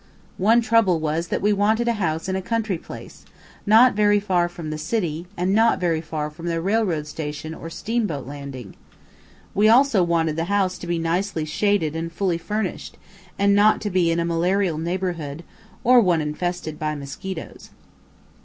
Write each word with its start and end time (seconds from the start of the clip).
One 0.39 0.61
trouble 0.61 0.99
was 0.99 1.27
that 1.27 1.43
we 1.43 1.53
wanted 1.53 1.87
a 1.87 1.93
house 2.01 2.27
in 2.27 2.35
a 2.35 2.41
country 2.41 2.79
place, 2.79 3.23
not 3.67 3.93
very 3.93 4.19
far 4.19 4.49
from 4.49 4.71
the 4.71 4.79
city, 4.79 5.27
and 5.37 5.53
not 5.53 5.79
very 5.79 6.01
far 6.01 6.31
from 6.31 6.47
the 6.47 6.59
railroad 6.59 7.05
station 7.05 7.53
or 7.53 7.69
steamboat 7.69 8.25
landing. 8.25 8.75
We 9.53 9.69
also 9.69 10.01
wanted 10.01 10.37
the 10.37 10.45
house 10.45 10.79
to 10.79 10.87
be 10.87 10.97
nicely 10.97 11.45
shaded 11.45 11.95
and 11.95 12.11
fully 12.11 12.39
furnished, 12.39 12.97
and 13.37 13.53
not 13.53 13.79
to 13.81 13.91
be 13.91 14.09
in 14.09 14.19
a 14.19 14.25
malarial 14.25 14.79
neighborhood, 14.79 15.43
or 15.83 16.01
one 16.01 16.19
infested 16.19 16.79
by 16.79 16.95
mosquitoes. 16.95 17.69